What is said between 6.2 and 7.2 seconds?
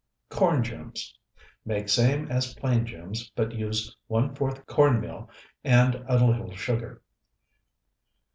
little sugar.